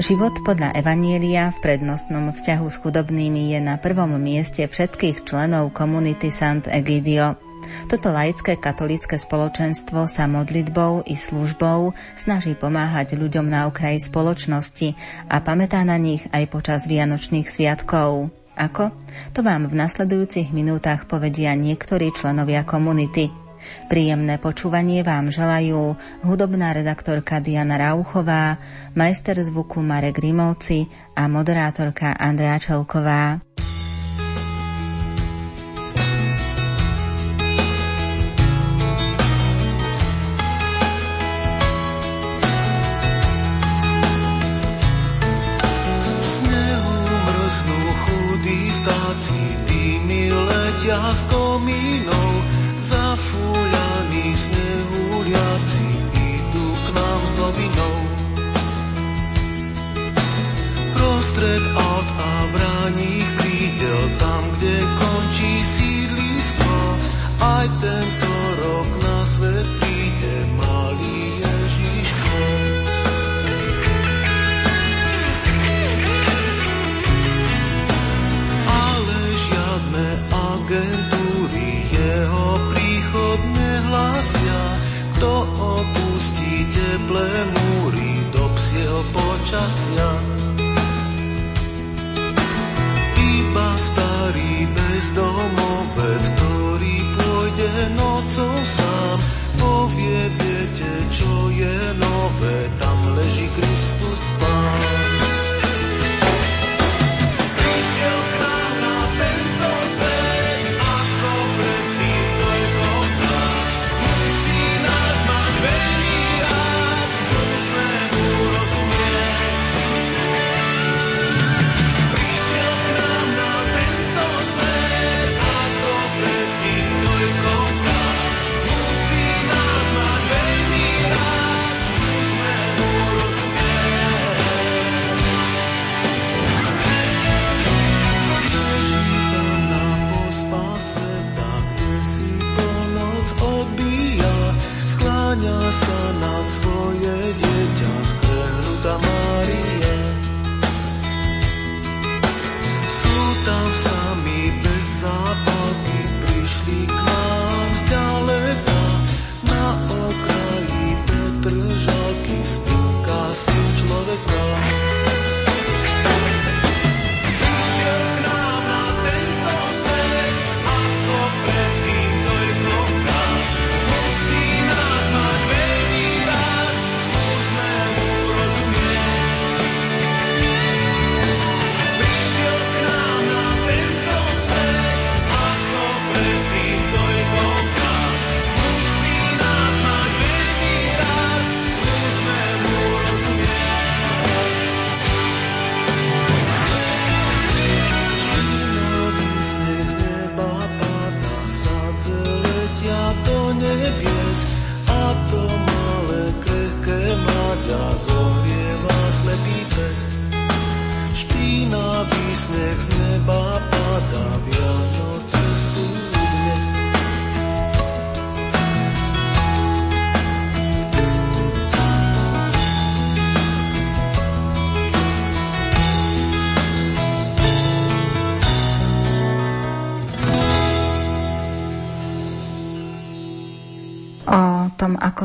[0.00, 6.32] Život podľa Evanielia v prednostnom vzťahu s chudobnými je na prvom mieste všetkých členov komunity
[6.32, 7.36] Sant Egidio.
[7.84, 14.96] Toto laické katolické spoločenstvo sa modlitbou i službou snaží pomáhať ľuďom na okraji spoločnosti
[15.28, 18.32] a pamätá na nich aj počas Vianočných sviatkov.
[18.56, 18.96] Ako?
[19.36, 23.28] To vám v nasledujúcich minútach povedia niektorí členovia komunity–
[23.88, 28.56] Príjemné počúvanie vám želajú hudobná redaktorka Diana Rauchová,
[28.94, 33.49] majster zvuku Marek Rimovci a moderátorka Andrea Čelková.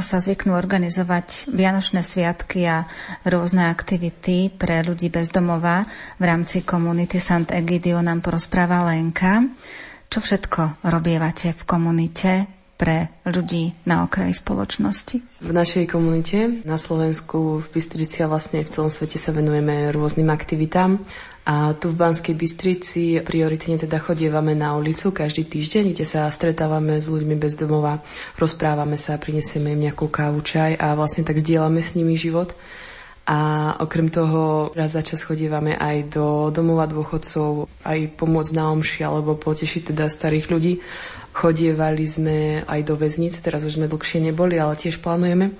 [0.05, 2.85] Sa zvyknú organizovať Vianočné sviatky a
[3.25, 5.89] rôzne aktivity pre ľudí bez domova
[6.21, 9.41] v rámci komunity Sant Egidio nám porozpráva Lenka.
[10.05, 12.31] Čo všetko robievate v komunite
[12.77, 15.41] pre ľudí na okraji spoločnosti?
[15.41, 20.29] V našej komunite na Slovensku, v Bystrici a vlastne v celom svete sa venujeme rôznym
[20.29, 21.01] aktivitám.
[21.45, 26.97] A tu v Banskej Bystrici prioritne teda chodievame na ulicu každý týždeň, kde sa stretávame
[26.97, 28.01] s ľuďmi bez domova,
[28.33, 32.57] rozprávame sa, prinesieme im nejakú kávu, čaj a vlastne tak zdieľame s nimi život.
[33.29, 39.01] A okrem toho raz za čas chodívame aj do domova dôchodcov, aj pomôcť na omši
[39.05, 40.73] alebo potešiť teda starých ľudí.
[41.33, 45.53] Chodievali sme aj do väznice, teraz už sme dlhšie neboli, ale tiež plánujeme.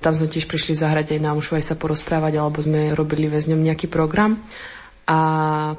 [0.00, 3.60] Tam sme tiež prišli zahrať aj na omšu, aj sa porozprávať, alebo sme robili väzňom
[3.60, 4.40] nejaký program.
[5.12, 5.18] A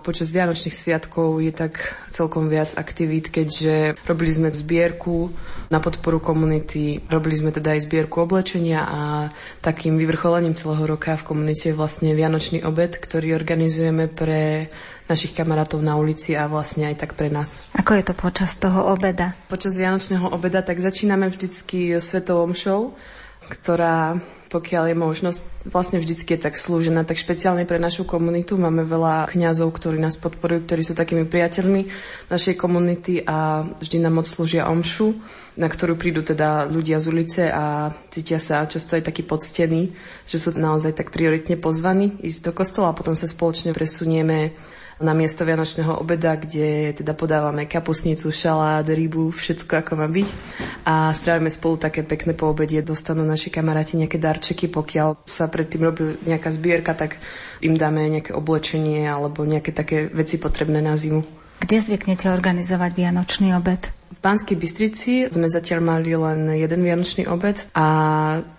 [0.06, 1.82] počas Vianočných sviatkov je tak
[2.14, 5.34] celkom viac aktivít, keďže robili sme zbierku
[5.74, 9.02] na podporu komunity, robili sme teda aj zbierku oblečenia a
[9.66, 14.70] takým vyvrcholením celého roka v komunite je vlastne Vianočný obed, ktorý organizujeme pre
[15.10, 17.66] našich kamarátov na ulici a vlastne aj tak pre nás.
[17.74, 19.34] Ako je to počas toho obeda?
[19.50, 22.94] Počas Vianočného obeda tak začíname vždycky svetovom show,
[23.50, 24.22] ktorá
[24.54, 25.42] pokiaľ je možnosť,
[25.74, 28.54] vlastne vždycky je tak slúžená, tak špeciálne pre našu komunitu.
[28.54, 31.90] Máme veľa kňazov, ktorí nás podporujú, ktorí sú takými priateľmi
[32.30, 35.18] našej komunity a vždy nám odslúžia omšu,
[35.58, 39.98] na ktorú prídu teda ľudia z ulice a cítia sa často aj takí poctení,
[40.30, 44.54] že sú naozaj tak prioritne pozvaní ísť do kostola a potom sa spoločne presunieme
[45.02, 50.28] na miesto Vianočného obeda, kde teda podávame kapusnicu, šalát, rybu, všetko ako má byť.
[50.86, 52.82] A strávime spolu také pekné po obede.
[52.86, 57.18] Dostanú naši kamaráti nejaké darčeky, pokiaľ sa predtým robí nejaká zbierka, tak
[57.66, 61.44] im dáme nejaké oblečenie alebo nejaké také veci potrebné na zimu.
[61.64, 63.88] Kde zvyknete organizovať Vianočný obed?
[64.14, 67.88] V Banskej Bystrici sme zatiaľ mali len jeden Vianočný obed a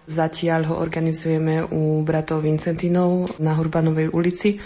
[0.08, 4.56] zatiaľ ho organizujeme u bratov Vincentinov na Hurbanovej ulici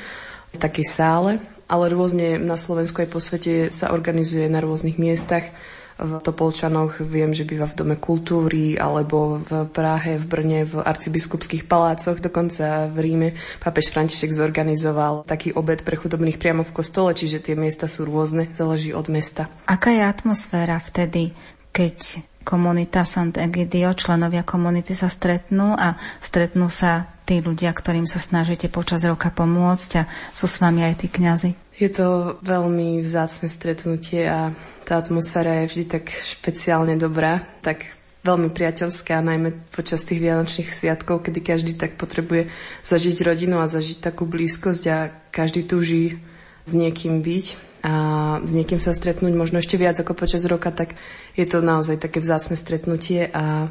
[0.49, 5.53] v takej sále ale rôzne na Slovensku aj po svete sa organizuje na rôznych miestach.
[5.99, 11.67] V Topolčanoch viem, že býva v Dome kultúry, alebo v Prahe, v Brne, v arcibiskupských
[11.67, 13.29] palácoch, dokonca v Ríme.
[13.59, 18.47] Pápež František zorganizoval taký obed pre chudobných priamo v kostole, čiže tie miesta sú rôzne,
[18.55, 19.51] záleží od mesta.
[19.67, 21.35] Aká je atmosféra vtedy,
[21.75, 28.17] keď komunita Sant Egidio, členovia komunity sa stretnú a stretnú sa tí ľudia, ktorým sa
[28.17, 31.53] snažíte počas roka pomôcť a sú s vami aj tí kňazi?
[31.77, 34.57] Je to veľmi vzácne stretnutie a
[34.89, 37.85] tá atmosféra je vždy tak špeciálne dobrá, tak
[38.25, 42.49] veľmi priateľská, najmä počas tých vianočných sviatkov, kedy každý tak potrebuje
[42.83, 46.19] zažiť rodinu a zažiť takú blízkosť a každý túži
[46.65, 47.95] s niekým byť a
[48.43, 50.99] s niekým sa stretnúť možno ešte viac ako počas roka, tak
[51.39, 53.71] je to naozaj také vzácne stretnutie a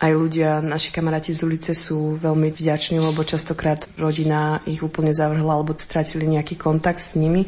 [0.00, 5.60] aj ľudia, naši kamaráti z ulice sú veľmi vďační, lebo častokrát rodina ich úplne zavrhla
[5.60, 7.44] alebo stratili nejaký kontakt s nimi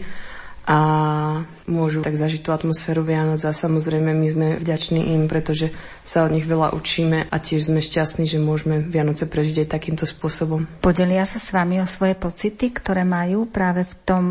[0.62, 0.78] a
[1.66, 5.74] môžu tak zažiť tú atmosféru Vianoc a samozrejme my sme vďační im, pretože
[6.06, 10.06] sa od nich veľa učíme a tiež sme šťastní, že môžeme Vianoce prežiť aj takýmto
[10.06, 10.70] spôsobom.
[10.78, 14.24] Podelia sa s vami o svoje pocity, ktoré majú práve v tom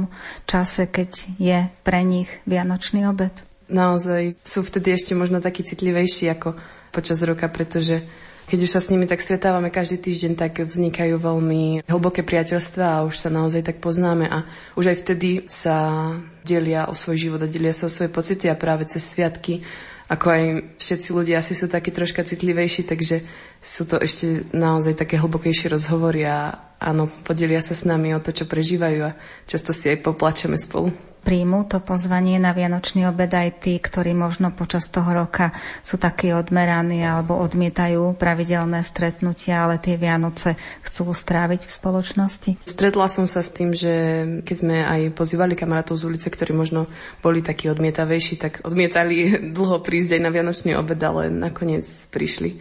[0.47, 3.35] čase, keď je pre nich Vianočný obed?
[3.67, 6.55] Naozaj sú vtedy ešte možno takí citlivejší ako
[6.95, 8.03] počas roka, pretože
[8.51, 13.03] keď už sa s nimi tak stretávame každý týždeň, tak vznikajú veľmi hlboké priateľstva a
[13.07, 14.43] už sa naozaj tak poznáme a
[14.75, 16.11] už aj vtedy sa
[16.43, 19.63] delia o svoj život a delia sa o svoje pocity a práve cez sviatky
[20.11, 20.43] ako aj
[20.75, 23.23] všetci ľudia asi sú takí troška citlivejší, takže
[23.63, 26.51] sú to ešte naozaj také hlbokejšie rozhovory a
[26.83, 29.15] áno, podelia sa s nami o to, čo prežívajú a
[29.47, 34.49] často si aj poplačeme spolu príjmu to pozvanie na Vianočný obed aj tí, ktorí možno
[34.53, 35.53] počas toho roka
[35.85, 42.51] sú takí odmeraní alebo odmietajú pravidelné stretnutia, ale tie Vianoce chcú stráviť v spoločnosti?
[42.65, 43.93] Stretla som sa s tým, že
[44.41, 46.89] keď sme aj pozývali kamarátov z ulice, ktorí možno
[47.21, 52.57] boli takí odmietavejší, tak odmietali dlho prísť aj na Vianočný obed, ale nakoniec prišli.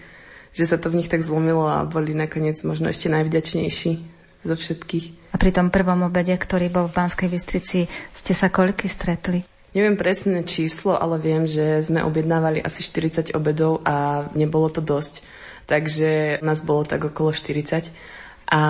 [0.51, 4.10] Že sa to v nich tak zlomilo a boli nakoniec možno ešte najvďačnejší
[4.41, 5.33] zo všetkých.
[5.33, 9.47] A pri tom prvom obede, ktorý bol v Banskej Bystrici, ste sa koľky stretli?
[9.71, 15.23] Neviem presné číslo, ale viem, že sme objednávali asi 40 obedov a nebolo to dosť.
[15.71, 17.95] Takže nás bolo tak okolo 40.
[18.51, 18.61] A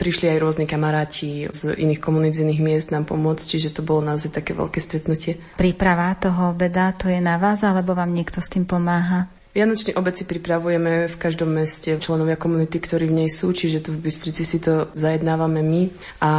[0.00, 4.00] prišli aj rôzni kamaráti z iných komunít, z iných miest nám pomôcť, čiže to bolo
[4.00, 5.36] naozaj také veľké stretnutie.
[5.60, 9.28] Príprava toho obeda, to je na vás, alebo vám niekto s tým pomáha?
[9.56, 13.96] Vianočný obed si pripravujeme v každom meste členovia komunity, ktorí v nej sú, čiže tu
[13.96, 15.82] v Bystrici si to zajednávame my.
[16.20, 16.30] A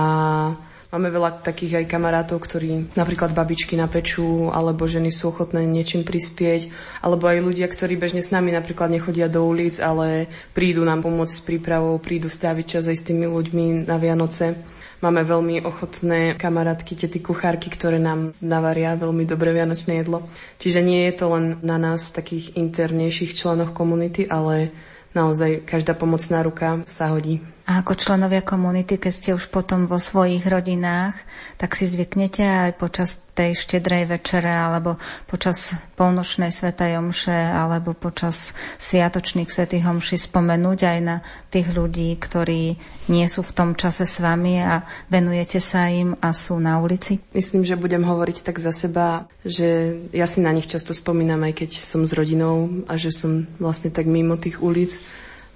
[0.87, 6.07] Máme veľa takých aj kamarátov, ktorí napríklad babičky na peču, alebo ženy sú ochotné niečím
[6.07, 6.71] prispieť,
[7.03, 11.33] alebo aj ľudia, ktorí bežne s nami napríklad nechodia do ulic, ale prídu nám pomôcť
[11.33, 14.76] s prípravou, prídu stráviť čas aj s tými ľuďmi na Vianoce.
[14.97, 20.25] Máme veľmi ochotné kamarátky, tety kuchárky, ktoré nám navaria veľmi dobré vianočné jedlo.
[20.57, 24.73] Čiže nie je to len na nás, takých internejších členoch komunity, ale
[25.13, 27.45] naozaj každá pomocná ruka sa hodí.
[27.67, 31.19] A ako členovia komunity, keď ste už potom vo svojich rodinách,
[31.59, 34.95] tak si zvyknete aj počas tej štedrej večere alebo
[35.27, 41.19] počas polnočnej svetej omše alebo počas sviatočných svetých omši spomenúť aj na
[41.51, 42.79] tých ľudí, ktorí
[43.11, 47.19] nie sú v tom čase s vami a venujete sa im a sú na ulici?
[47.35, 51.67] Myslím, že budem hovoriť tak za seba, že ja si na nich často spomínam, aj
[51.67, 55.03] keď som s rodinou a že som vlastne tak mimo tých ulic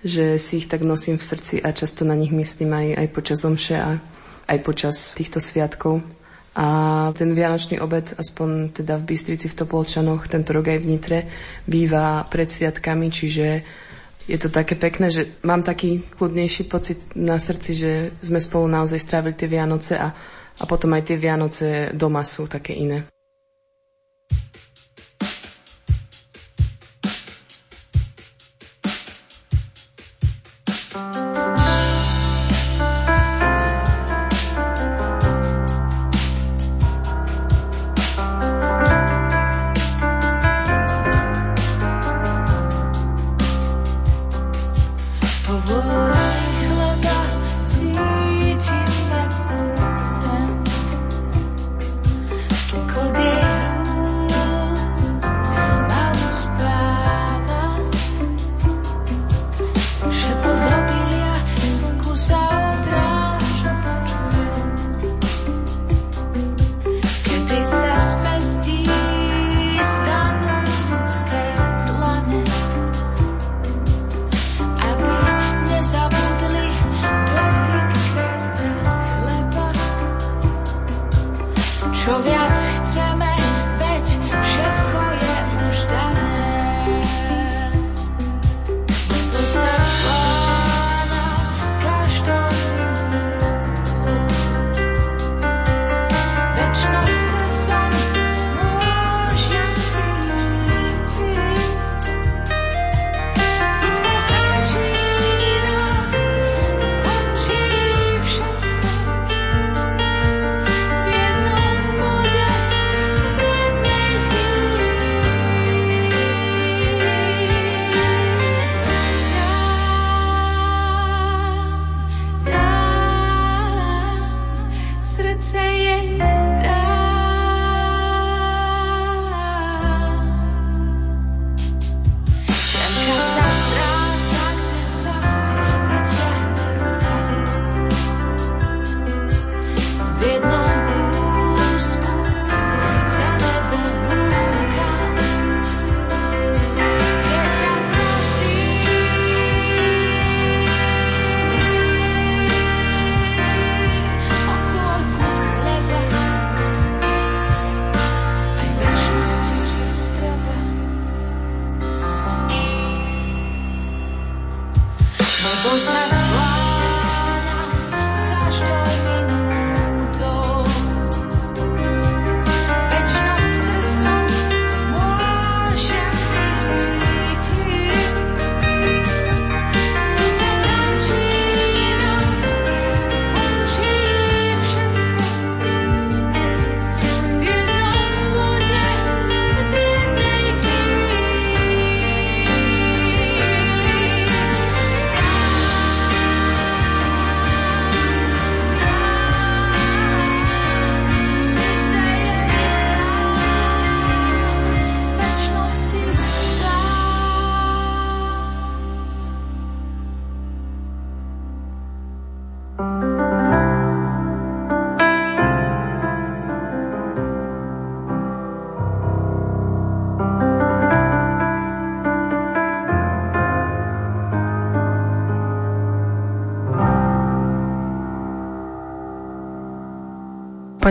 [0.02, 3.40] že si ich tak nosím v srdci a často na nich myslím aj, aj počas
[3.46, 4.02] omše a
[4.50, 6.02] aj počas týchto sviatkov.
[6.52, 6.68] A
[7.16, 11.20] ten Vianočný obed, aspoň teda v Bystrici v Topolčanoch, tento rok aj v Nitre,
[11.64, 13.48] býva pred sviatkami, čiže
[14.28, 19.00] je to také pekné, že mám taký kľudnejší pocit na srdci, že sme spolu naozaj
[19.00, 20.12] strávili tie Vianoce a,
[20.60, 23.08] a potom aj tie Vianoce doma sú také iné.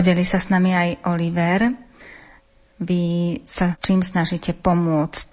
[0.01, 1.77] Podeli sa s nami aj Oliver.
[2.81, 3.01] Vy
[3.45, 5.31] sa čím snažíte pomôcť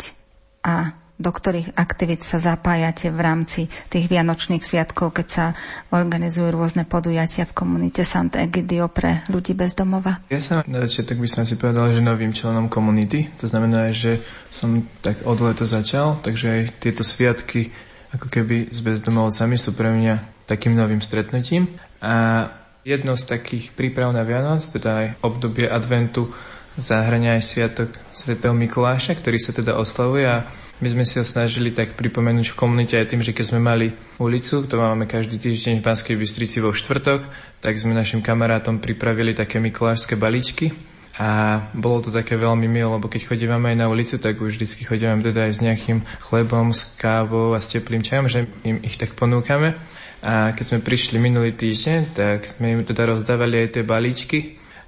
[0.60, 5.46] a do ktorých aktivít sa zapájate v rámci tých vianočných sviatkov, keď sa
[5.88, 10.20] organizujú rôzne podujatia v komunite Sant Egidio pre ľudí bez domova?
[10.28, 13.32] Ja som na začiatok by som si povedal, že novým členom komunity.
[13.40, 14.20] To znamená, že
[14.52, 17.72] som tak od leto začal, takže aj tieto sviatky
[18.12, 21.72] ako keby s bezdomovcami sú pre mňa takým novým stretnutím.
[22.04, 22.44] A
[22.88, 26.32] Jednou z takých príprav na Vianoc, teda aj obdobie adventu,
[26.80, 30.48] zahrania aj sviatok svätého Mikuláša, ktorý sa teda oslavuje a
[30.80, 33.92] my sme si ho snažili tak pripomenúť v komunite aj tým, že keď sme mali
[34.16, 37.28] ulicu, to máme každý týždeň v Banskej Bystrici vo štvrtok,
[37.60, 40.72] tak sme našim kamarátom pripravili také mikulášske balíčky
[41.20, 44.88] a bolo to také veľmi milé, lebo keď chodíme aj na ulicu, tak už vždy
[44.88, 48.96] chodíme teda aj s nejakým chlebom, s kávou a s teplým čajom, že im ich
[48.96, 49.76] tak ponúkame.
[50.22, 54.38] A keď sme prišli minulý týždeň, tak sme im teda rozdávali aj tie balíčky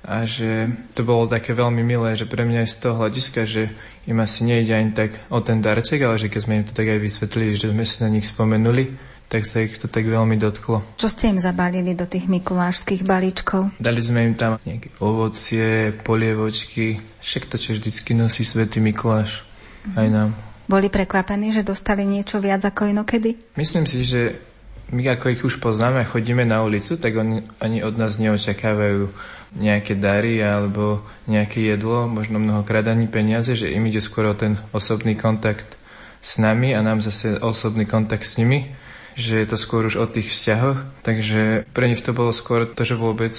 [0.01, 3.69] a že to bolo také veľmi milé, že pre mňa je z toho hľadiska, že
[4.09, 6.89] im asi nejde ani tak o ten darček, ale že keď sme im to tak
[6.89, 8.97] aj vysvetlili, že sme si na nich spomenuli,
[9.31, 10.83] tak sa ich to tak veľmi dotklo.
[10.99, 13.79] Čo ste im zabalili do tých mikulášských balíčkov?
[13.79, 19.47] Dali sme im tam nejaké ovocie, polievočky, však to, čo vždycky nosí Svetý Mikuláš
[19.95, 20.31] aj nám.
[20.67, 23.39] Boli prekvapení, že dostali niečo viac ako inokedy?
[23.55, 24.50] Myslím si, že
[24.91, 29.11] my ako ich už poznáme a chodíme na ulicu, tak oni, oni od nás neočakávajú
[29.59, 34.59] nejaké dary alebo nejaké jedlo, možno mnohokrát ani peniaze, že im ide skôr o ten
[34.71, 35.79] osobný kontakt
[36.23, 38.71] s nami a nám zase osobný kontakt s nimi,
[39.19, 40.79] že je to skôr už o tých vzťahoch.
[41.03, 43.35] Takže pre nich to bolo skôr to, že vôbec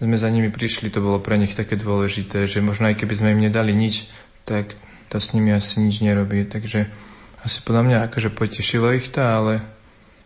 [0.00, 3.32] sme za nimi prišli, to bolo pre nich také dôležité, že možno aj keby sme
[3.32, 4.10] im nedali nič,
[4.44, 4.76] tak
[5.08, 6.44] to s nimi asi nič nerobí.
[6.44, 6.90] Takže
[7.40, 9.73] asi podľa mňa akože potešilo ich to, ale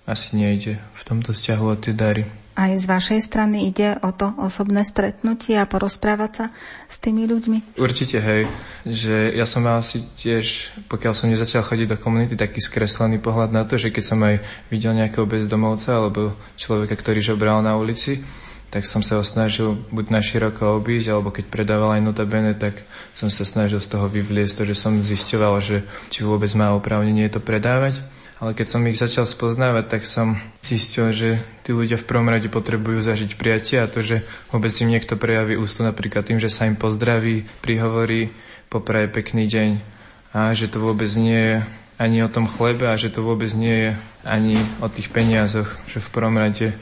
[0.08, 2.24] asi nejde v tomto vzťahu o tie dary.
[2.58, 6.46] Aj z vašej strany ide o to osobné stretnutie a porozprávať sa
[6.90, 7.78] s tými ľuďmi?
[7.78, 8.50] Určite, hej.
[8.82, 13.54] Že ja som mal asi tiež, pokiaľ som nezačal chodiť do komunity, taký skreslený pohľad
[13.54, 14.42] na to, že keď som aj
[14.74, 18.26] videl nejakého bezdomovca alebo človeka, ktorý žobral na ulici,
[18.74, 22.74] tak som sa ho snažil buď na široko obísť, alebo keď predával aj notabene, tak
[23.14, 27.30] som sa snažil z toho vyvliesť to, že som zisťoval, že či vôbec má oprávnenie
[27.30, 28.02] to predávať
[28.38, 32.46] ale keď som ich začal spoznávať, tak som zistil, že tí ľudia v prvom rade
[32.46, 34.22] potrebujú zažiť prijatie a to, že
[34.54, 38.30] vôbec im niekto prejaví ústu napríklad tým, že sa im pozdraví, prihovorí,
[38.70, 39.70] popraje pekný deň
[40.30, 41.56] a že to vôbec nie je
[41.98, 43.90] ani o tom chlebe a že to vôbec nie je
[44.22, 46.78] ani o tých peniazoch, že v prvom rade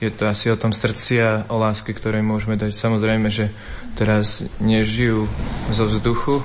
[0.00, 2.72] je to asi o tom srdci a o láske, ktoré môžeme dať.
[2.72, 3.52] Samozrejme, že
[3.92, 5.28] teraz nežijú
[5.68, 6.40] zo vzduchu,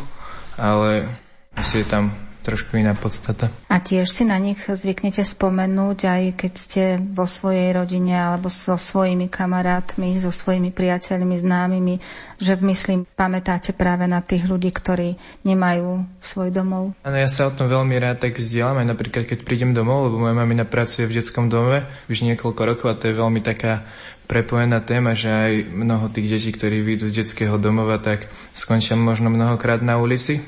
[0.60, 1.07] ale
[1.55, 2.12] asi je tam
[2.49, 3.53] trošku iná podstata.
[3.69, 8.73] A tiež si na nich zvyknete spomenúť, aj keď ste vo svojej rodine alebo so
[8.73, 11.95] svojimi kamarátmi, so svojimi priateľmi, známymi,
[12.41, 15.13] že v mysli pamätáte práve na tých ľudí, ktorí
[15.45, 16.97] nemajú svoj domov.
[17.05, 20.17] Áno, ja sa o tom veľmi rád tak zdieľam, aj napríklad keď prídem domov, lebo
[20.17, 23.85] moja mamina pracuje v detskom dome už niekoľko rokov a to je veľmi taká
[24.29, 29.33] prepojená téma, že aj mnoho tých detí, ktorí vyjdú z detského domova, tak skončia možno
[29.33, 30.45] mnohokrát na ulici.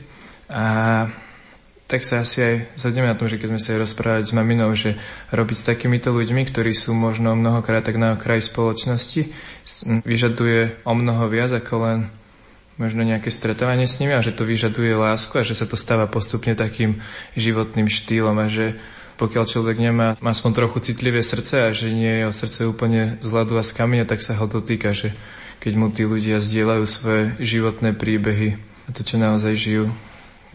[0.54, 1.10] A
[1.92, 4.72] tak sa asi aj zhodneme na tom, že keď sme sa aj rozprávali s maminou,
[4.72, 4.96] že
[5.36, 9.28] robiť s takýmito ľuďmi, ktorí sú možno mnohokrát tak na okraji spoločnosti,
[10.08, 12.00] vyžaduje o mnoho viac ako len
[12.80, 16.08] možno nejaké stretovanie s nimi a že to vyžaduje lásku a že sa to stáva
[16.08, 17.04] postupne takým
[17.36, 18.80] životným štýlom a že
[19.20, 23.30] pokiaľ človek nemá aspoň trochu citlivé srdce a že nie je o srdce úplne z
[23.30, 25.12] ľadu a z kameňa, tak sa ho to týka, že
[25.60, 29.92] keď mu tí ľudia zdieľajú svoje životné príbehy a to, čo naozaj žijú,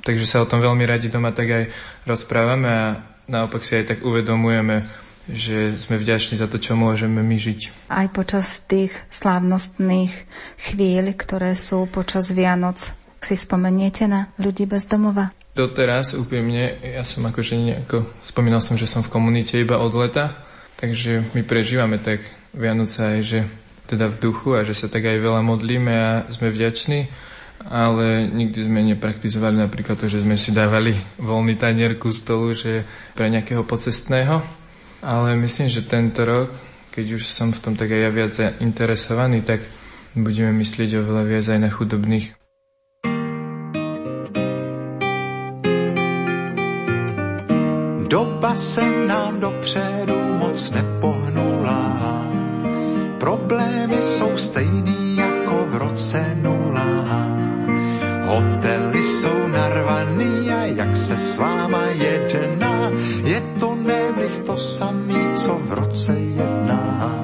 [0.07, 1.65] Takže sa o tom veľmi radi doma tak aj
[2.07, 2.87] rozprávame a
[3.27, 4.87] naopak si aj tak uvedomujeme,
[5.27, 7.91] že sme vďační za to, čo môžeme my žiť.
[7.91, 10.15] Aj počas tých slávnostných
[10.63, 12.79] chvíľ, ktoré sú počas Vianoc,
[13.19, 15.35] si spomeniete na ľudí bez domova?
[15.59, 20.39] Doteraz úprimne, ja som akože nejako, spomínal som, že som v komunite iba od leta,
[20.79, 22.23] takže my prežívame tak
[22.55, 23.39] Vianoce aj, že
[23.91, 27.11] teda v duchu a že sa tak aj veľa modlíme a sme vďační
[27.65, 32.85] ale nikdy sme nepraktizovali napríklad to, že sme si dávali voľný tanier ku stolu, že
[33.17, 34.45] pre nejakého pocestného.
[35.01, 36.51] Ale myslím, že tento rok,
[36.93, 39.61] keď už som v tom tak aj ja viac interesovaný, tak
[40.17, 42.27] budeme myslieť oveľa viac aj na chudobných.
[48.07, 51.83] Doba se nám dopředu moc nepohnula.
[53.19, 57.36] Problémy jsou stejný jako v roce nula
[58.27, 62.91] Hotely jsou narvaný a jak se s váma jedná,
[63.25, 67.15] je to nebych to samý, co v roce jedná.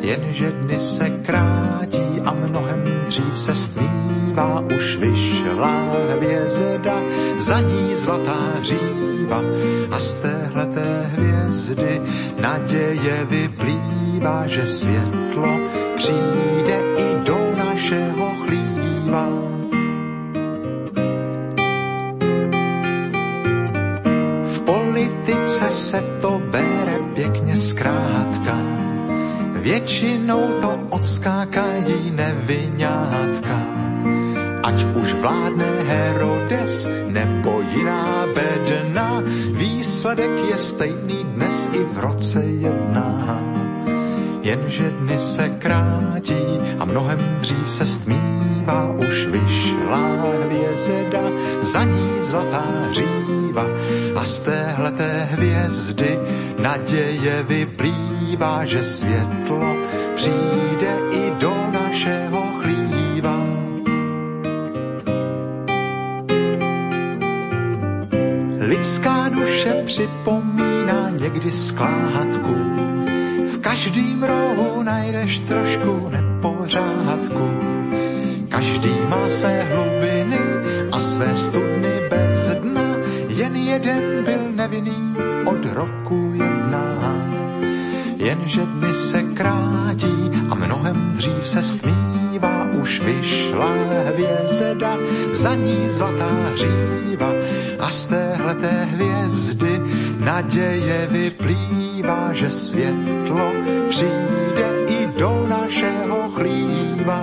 [0.00, 5.72] Jenže dny se krátí a mnohem dřív se stvívá, už vyšla
[6.16, 6.96] hvězda,
[7.38, 9.42] za ní zlatá říva
[9.90, 12.00] a z téhleté hvězdy
[12.40, 15.60] naděje vyplývá, že světlo
[15.96, 19.47] přijde i do našeho chlíva.
[25.48, 28.56] Politice se to bere pěkně zkrátka.
[29.52, 33.58] Většina Najednou to odskákají nevinátka.
[34.62, 43.40] Ať už vládne Herodes nebo jiná bedna, výsledek je stejný dnes i v roce jedna.
[44.42, 46.44] Jenže dny se krátí
[46.78, 50.04] a mnohem dřív se stmívá, už vyšla
[50.44, 51.22] hvězda,
[51.62, 52.64] za ní zlatá
[53.48, 53.66] hříva
[54.14, 56.18] a z téhleté hvězdy
[56.62, 59.76] naděje vyplývá, že světlo
[60.14, 63.38] přijde i do našeho chlíva.
[68.58, 72.54] Lidská duše připomíná někdy skláhatku,
[73.44, 77.50] v každým rohu najdeš trošku nepořádku.
[78.48, 80.38] Každý má své hlubiny
[80.92, 82.87] a své studny bez dna,
[83.38, 85.14] jen jeden byl nevinný
[85.46, 86.84] od roku jedna.
[88.16, 93.72] Jenže dny se krátí a mnohem dřív se stmívá, už vyšla
[94.06, 94.96] hvězda,
[95.32, 97.32] za ní zlatá hříva
[97.78, 99.80] a z téhleté hvězdy
[100.18, 103.52] naděje vyplývá, že světlo
[103.88, 107.22] přijde i do našeho chlíva.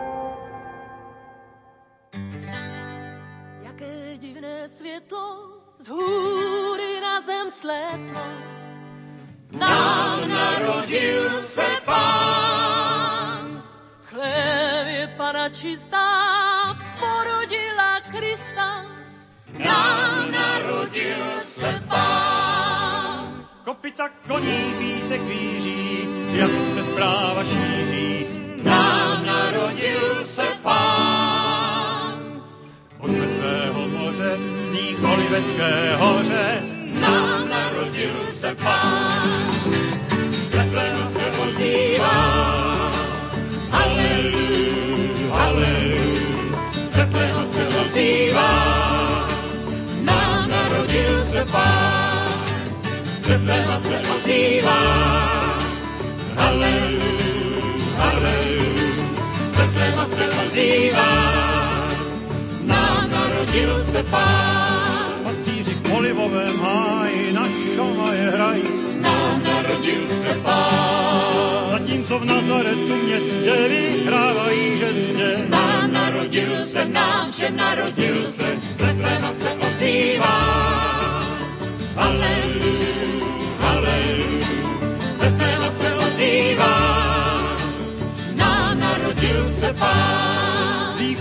[63.51, 65.11] Narodil se pán.
[65.23, 68.63] Pastýři v olivovém háji na šomaje hrají.
[69.01, 71.69] Nám narodil se pán.
[71.71, 75.45] Zatímco v Nazaretu městě vyhrávají žestě.
[75.49, 80.37] Nám narodil se, nám všem narodil se, Betlema se ozývá.
[81.95, 82.87] Haleluja,
[83.59, 84.47] haleluja,
[85.19, 86.75] Betlema se ozývá.
[88.35, 90.70] Nám narodil se pán.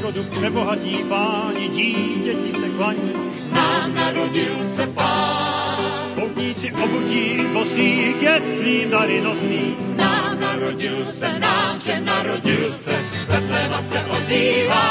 [0.01, 3.13] Z východu přebohatí páni dítěti se klaní.
[3.53, 5.77] Nám narodil se pán.
[6.15, 9.77] Poutníci obutí bosí k jeslím dary nosí.
[9.97, 14.91] Nám narodil se, nám všem narodil se, Betlema se ozývá.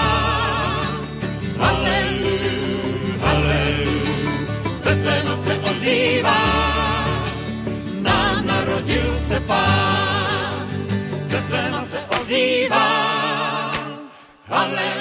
[1.58, 2.52] Haleluja,
[3.22, 6.41] haleluja, z Betlema se ozývá.
[8.02, 10.69] Nám narodil se pán,
[11.17, 13.19] z Betlema se ozývá.
[14.50, 14.98] Haleluja,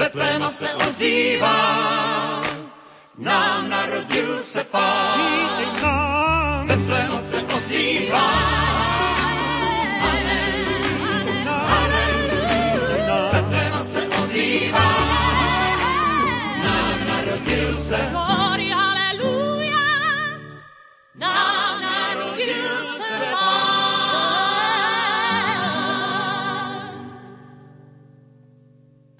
[0.00, 2.42] Betlema se ozývá.
[3.18, 5.79] Nám narodil se pán.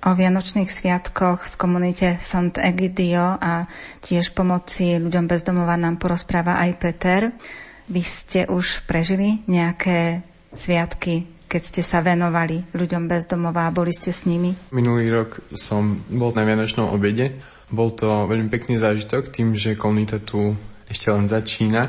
[0.00, 3.68] O Vianočných sviatkoch v komunite Sant Egidio a
[4.00, 7.20] tiež pomoci ľuďom bez domova nám porozpráva aj Peter.
[7.84, 10.24] Vy ste už prežili nejaké
[10.56, 14.56] sviatky, keď ste sa venovali ľuďom bez domova a boli ste s nimi?
[14.72, 17.36] Minulý rok som bol na Vianočnom obede.
[17.68, 20.56] Bol to veľmi pekný zážitok tým, že komunita tu
[20.88, 21.82] ešte len začína.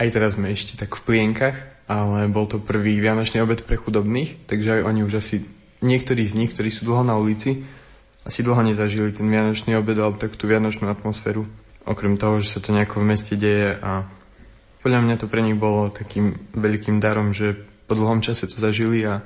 [0.00, 1.60] Aj teraz sme ešte tak v plienkach,
[1.92, 5.44] ale bol to prvý Vianočný obed pre chudobných, takže aj oni už asi
[5.84, 7.62] niektorí z nich, ktorí sú dlho na ulici,
[8.24, 11.44] asi dlho nezažili ten Vianočný obed alebo tak tú Vianočnú atmosféru.
[11.84, 14.08] Okrem toho, že sa to nejako v meste deje a
[14.80, 17.52] podľa mňa to pre nich bolo takým veľkým darom, že
[17.84, 19.20] po dlhom čase to zažili a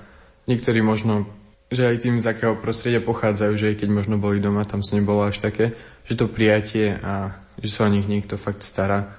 [0.50, 1.30] niektorí možno,
[1.70, 4.98] že aj tým, z akého prostredia pochádzajú, že aj keď možno boli doma, tam to
[4.98, 9.14] nebolo až také, že to prijatie a že sa o nich niekto fakt stará,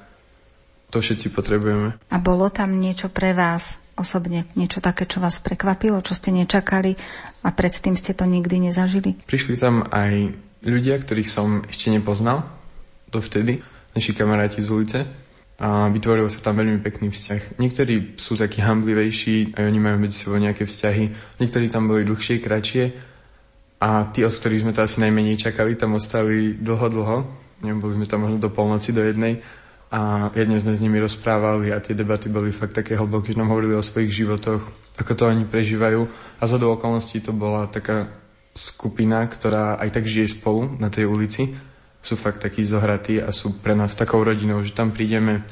[0.89, 2.01] To všetci potrebujeme.
[2.09, 6.95] A bolo tam niečo pre vás osobne, niečo také, čo vás prekvapilo, čo ste nečakali
[7.43, 9.19] a predtým ste to nikdy nezažili?
[9.27, 10.31] Prišli tam aj
[10.63, 12.47] ľudia, ktorých som ešte nepoznal
[13.11, 13.59] dovtedy,
[13.91, 14.99] naši kamaráti z ulice
[15.59, 17.59] a vytvoril sa tam veľmi pekný vzťah.
[17.59, 21.35] Niektorí sú takí hamblivejší a oni majú medzi sebou nejaké vzťahy.
[21.43, 22.83] Niektorí tam boli dlhšie, kratšie
[23.83, 27.17] a tí, od ktorých sme to asi najmenej čakali, tam ostali dlho, dlho.
[27.59, 29.43] Boli sme tam možno do polnoci, do jednej
[29.89, 33.49] a jedne sme s nimi rozprávali a tie debaty boli fakt také hlboké, že nám
[33.49, 34.61] hovorili o svojich životoch,
[35.01, 36.05] ako to oni prežívajú
[36.37, 38.05] a za do okolností to bola taká
[38.53, 41.49] skupina, ktorá aj tak žije spolu na tej ulici.
[41.99, 45.43] Sú fakt takí zohratí a sú pre nás takou rodinou, že tam prídeme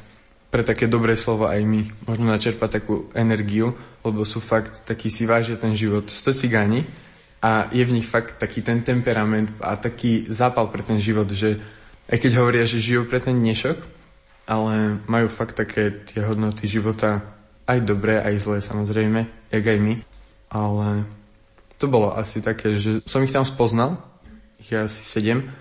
[0.47, 2.08] pre také dobré slovo aj my.
[2.08, 6.08] Možno načerpať takú energiu, lebo sú fakt takí si vážia ten život.
[6.08, 6.88] Sto cigáni
[7.43, 11.60] a je v nich fakt taký ten temperament a taký zápal pre ten život, že
[12.08, 13.96] aj keď hovoria, že žijú pre ten dnešok,
[14.47, 17.21] ale majú fakt také tie hodnoty života
[17.67, 19.93] aj dobré, aj zlé samozrejme, jak aj my.
[20.47, 21.03] Ale
[21.75, 23.99] to bolo asi také, že som ich tam spoznal,
[24.57, 25.51] ich je asi sedem,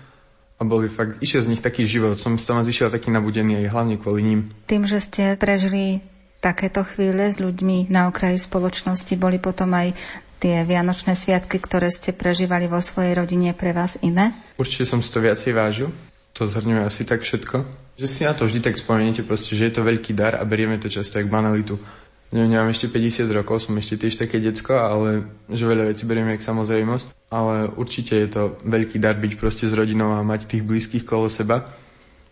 [0.57, 3.95] a boli fakt, išiel z nich taký život, som sa išiel taký nabudený aj hlavne
[4.01, 4.39] kvôli ním.
[4.65, 6.01] Tým, že ste prežili
[6.41, 9.93] takéto chvíle s ľuďmi na okraji spoločnosti, boli potom aj
[10.41, 14.33] tie vianočné sviatky, ktoré ste prežívali vo svojej rodine pre vás iné?
[14.57, 15.89] Určite som si to viacej vážil.
[16.37, 17.86] To zhrňuje asi tak všetko.
[17.97, 20.77] Že si na to vždy tak spomeniete, proste, že je to veľký dar a berieme
[20.77, 21.81] to často jak banalitu.
[22.29, 26.35] Neviem, nemám ešte 50 rokov, som ešte tiež také decko, ale že veľa vecí berieme
[26.35, 27.31] jak samozrejmosť.
[27.31, 31.31] Ale určite je to veľký dar byť proste s rodinou a mať tých blízkych kolo
[31.31, 31.71] seba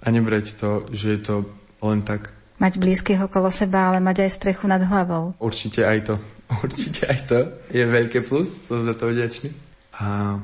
[0.04, 1.36] a nebrať to, že je to
[1.80, 2.36] len tak.
[2.60, 5.36] Mať blízkych okolo seba, ale mať aj strechu nad hlavou.
[5.40, 6.16] Určite aj to.
[6.66, 7.40] Určite aj to
[7.72, 9.50] je veľké plus, som za to vďačný.
[9.96, 10.38] A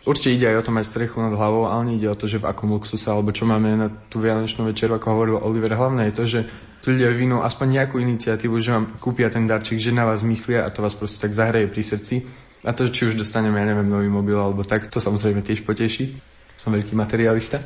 [0.00, 2.48] Určite ide aj o to mať strechu nad hlavou, ale nejde o to, že v
[2.48, 5.76] akom luxuse alebo čo máme na tú vianočnú večeru, ako hovoril Oliver.
[5.76, 6.40] Hlavné je to, že
[6.88, 10.72] ľudia vyvinú aspoň nejakú iniciatívu, že vám kúpia ten darček, že na vás myslia a
[10.72, 12.24] to vás proste tak zahraje pri srdci.
[12.64, 16.16] A to, či už dostaneme, ja neviem, nový mobil alebo tak, to samozrejme tiež poteší.
[16.56, 17.60] Som veľký materialista.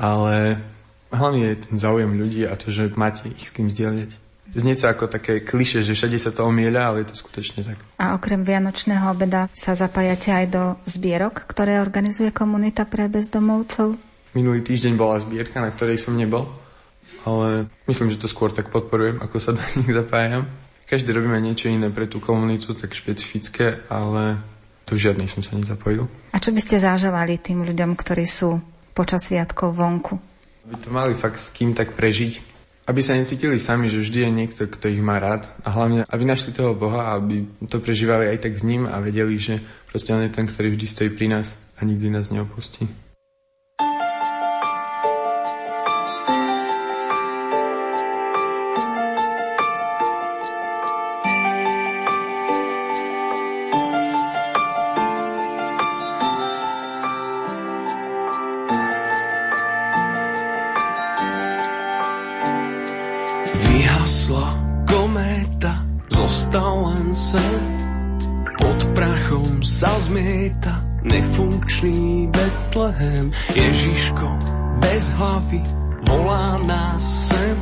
[0.00, 0.56] Ale
[1.12, 4.29] hlavne je ten záujem ľudí a to, že máte ich s kým zdieľať.
[4.50, 7.78] Znie to ako také kliše, že všade sa to omieľa, ale je to skutočne tak.
[8.02, 13.94] A okrem Vianočného obeda sa zapájate aj do zbierok, ktoré organizuje komunita pre bezdomovcov?
[14.34, 16.50] Minulý týždeň bola zbierka, na ktorej som nebol,
[17.22, 20.46] ale myslím, že to skôr tak podporujem, ako sa do nich zapájam.
[20.90, 24.42] Každý robíme niečo iné pre tú komunitu, tak špecifické, ale
[24.82, 26.10] tu žiadnej som sa nezapojil.
[26.34, 28.58] A čo by ste zaželali tým ľuďom, ktorí sú
[28.90, 30.18] počas sviatkov vonku?
[30.66, 32.49] By to mali fakt s kým tak prežiť,
[32.90, 36.24] aby sa necítili sami, že vždy je niekto, kto ich má rád a hlavne, aby
[36.26, 40.26] našli toho Boha aby to prežívali aj tak s ním a vedeli, že proste on
[40.26, 42.90] je ten, ktorý vždy stojí pri nás a nikdy nás neopustí.
[71.02, 73.32] Nefunkčný Betlehem.
[73.54, 74.28] Ježiško
[74.80, 75.62] bez hlavy
[76.04, 77.56] volá nás sem.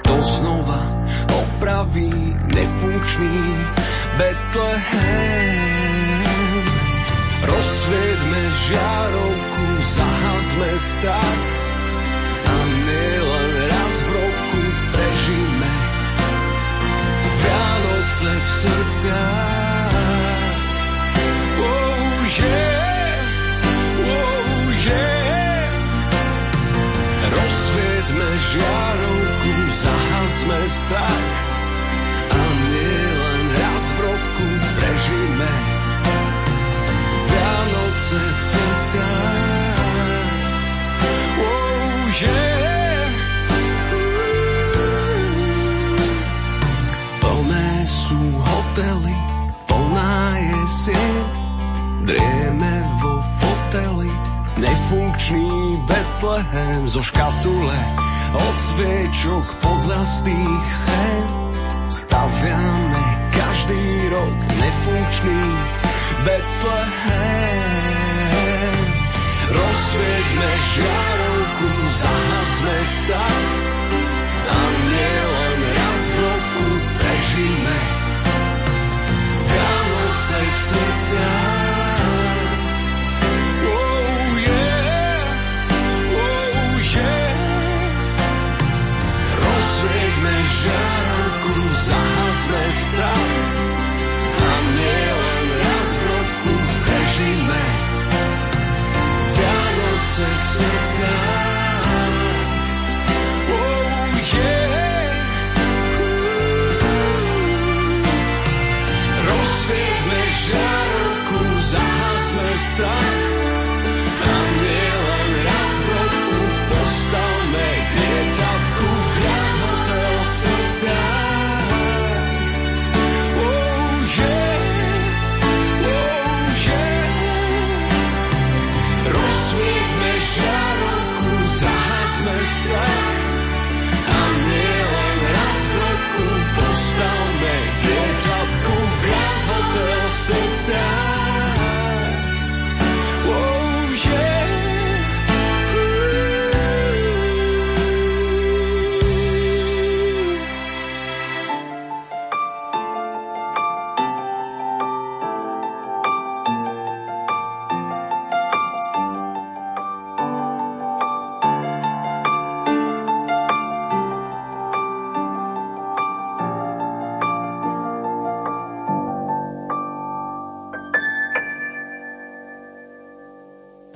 [0.00, 0.82] Kto znova
[1.30, 2.10] opraví
[2.50, 3.38] nefunkčný
[4.18, 5.60] Betlehem.
[7.40, 11.49] Rozsvietme žiarovku, zahazme strach
[18.20, 20.00] Vianoce v srdciach.
[27.32, 31.32] Rozsvietme žiarovku, zahasme strach
[32.28, 32.42] a
[33.08, 35.52] len raz v roku prežíme
[37.24, 39.49] Vianoce v srdciach.
[48.80, 49.16] Hotely,
[49.68, 51.36] plná je sieť,
[52.08, 54.08] drieme vo foteli,
[54.56, 57.80] nefunkčný Betlehem zo škatule
[58.32, 61.28] od sviečok podľastých schén.
[61.92, 63.04] Staviame
[63.36, 63.84] každý
[64.16, 65.42] rok nefunkčný
[66.24, 67.60] Betlehem.
[69.50, 71.68] Rozsvieťme žiarovku,
[72.00, 73.44] zahasme stav
[74.40, 76.66] a nielen raz v roku
[76.96, 77.99] prežíme
[83.66, 85.26] Oh yeah,
[86.14, 87.34] oh yeah.
[89.42, 91.99] Rozsvieťme žiarovku za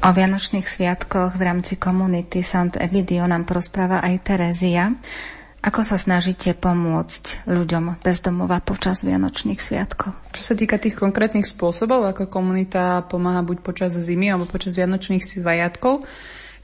[0.05, 4.93] O Vianočných sviatkoch v rámci komunity Sant Egidio nám porozpráva aj Terezia.
[5.65, 10.13] Ako sa snažíte pomôcť ľuďom bez domova počas Vianočných sviatkov?
[10.37, 15.25] Čo sa týka tých konkrétnych spôsobov, ako komunita pomáha buď počas zimy alebo počas Vianočných
[15.25, 16.05] sviatkov,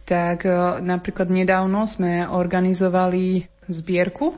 [0.04, 4.36] tak e, napríklad nedávno sme organizovali zbierku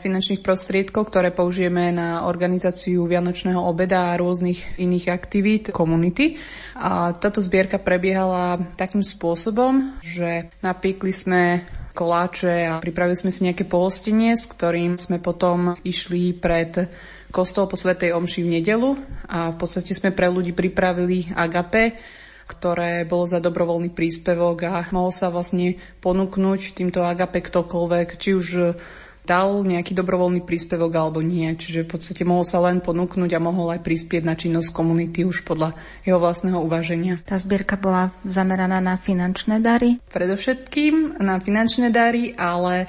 [0.00, 6.36] finančných prostriedkov, ktoré použijeme na organizáciu Vianočného obeda a rôznych iných aktivít komunity.
[6.76, 11.42] A táto zbierka prebiehala takým spôsobom, že napiekli sme
[11.96, 16.92] koláče a pripravili sme si nejaké pohostenie, s ktorým sme potom išli pred
[17.32, 18.90] kostol po Svetej Omši v nedelu
[19.32, 21.96] a v podstate sme pre ľudí pripravili agape,
[22.46, 28.46] ktoré bolo za dobrovoľný príspevok a mohol sa vlastne ponúknuť týmto agape ktokoľvek, či už
[29.26, 31.50] dal nejaký dobrovoľný príspevok alebo nie.
[31.52, 35.42] Čiže v podstate mohol sa len ponúknuť a mohol aj prispieť na činnosť komunity už
[35.42, 35.74] podľa
[36.06, 37.20] jeho vlastného uvaženia.
[37.26, 39.98] Tá zbierka bola zameraná na finančné dary?
[40.14, 42.86] Predovšetkým na finančné dary, ale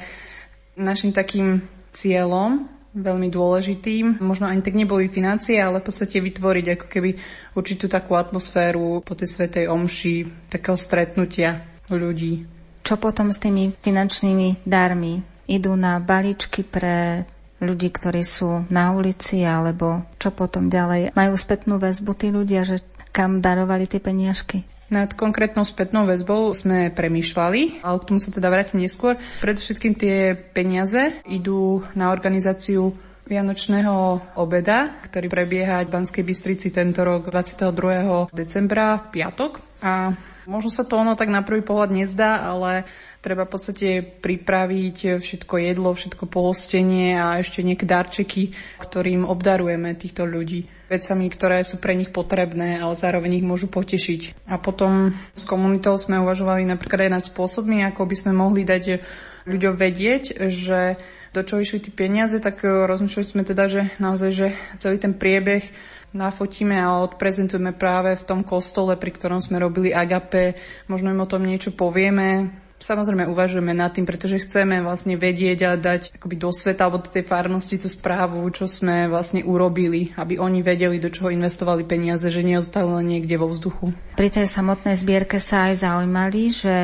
[0.78, 4.22] našim takým cieľom veľmi dôležitým.
[4.22, 7.10] Možno ani tak neboli financie, ale v podstate vytvoriť ako keby
[7.54, 12.46] určitú takú atmosféru po tej Svetej Omši, takého stretnutia ľudí.
[12.82, 15.37] Čo potom s tými finančnými darmi?
[15.48, 17.26] Idú na balíčky pre
[17.58, 21.18] ľudí, ktorí sú na ulici, alebo čo potom ďalej.
[21.18, 24.62] Majú spätnú väzbu tí ľudia, že kam darovali tie peniažky?
[24.88, 29.20] Nad konkrétnou spätnou väzbou sme premýšľali, ale k tomu sa teda vrátim neskôr.
[29.44, 32.96] Predovšetkým tie peniaze idú na organizáciu
[33.28, 38.32] Vianočného obeda, ktorý prebieha v Banskej Bystrici tento rok 22.
[38.32, 39.60] decembra, piatok.
[39.84, 40.16] A
[40.48, 42.88] možno sa to ono tak na prvý pohľad nezdá, ale
[43.28, 43.88] Treba v podstate
[44.24, 50.64] pripraviť všetko jedlo, všetko pohostenie a ešte nejaké darčeky, ktorým obdarujeme týchto ľudí.
[50.88, 54.48] Vecami, ktoré sú pre nich potrebné, ale zároveň ich môžu potešiť.
[54.48, 59.04] A potom s komunitou sme uvažovali napríklad aj nad spôsobmi, ako by sme mohli dať
[59.44, 60.96] ľuďom vedieť, že
[61.36, 64.48] do čo išli tie peniaze, tak rozmýšľali sme teda, že naozaj, že
[64.80, 65.68] celý ten priebeh
[66.16, 70.56] nafotíme a odprezentujeme práve v tom kostole, pri ktorom sme robili agape,
[70.88, 75.72] možno im o tom niečo povieme, Samozrejme uvažujeme nad tým, pretože chceme vlastne vedieť a
[75.74, 80.38] dať akoby do sveta alebo do tej farnosti tú správu, čo sme vlastne urobili, aby
[80.38, 83.98] oni vedeli, do čoho investovali peniaze, že neostali len niekde vo vzduchu.
[84.14, 86.76] Pri tej samotnej zbierke sa aj zaujímali, že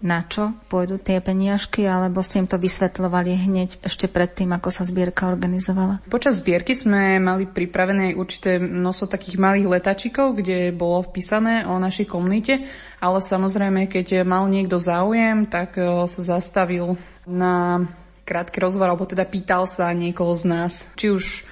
[0.00, 4.82] na čo pôjdu tie peniažky, alebo ste im to vysvetľovali hneď ešte predtým, ako sa
[4.88, 6.00] zbierka organizovala?
[6.08, 12.08] Počas zbierky sme mali pripravené určité množstvo takých malých letačikov, kde bolo vpísané o našej
[12.08, 12.64] komunite,
[13.00, 17.88] ale samozrejme, keď mal niekto záujem, tak e, sa zastavil na
[18.28, 21.48] krátky rozhovor, alebo teda pýtal sa niekoho z nás, či už